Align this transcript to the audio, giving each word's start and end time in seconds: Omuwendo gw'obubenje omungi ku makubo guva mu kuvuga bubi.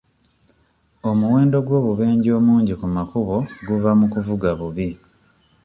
Omuwendo 1.09 1.57
gw'obubenje 1.65 2.29
omungi 2.39 2.73
ku 2.79 2.87
makubo 2.95 3.35
guva 3.67 3.91
mu 3.99 4.05
kuvuga 4.13 4.49
bubi. 4.59 4.89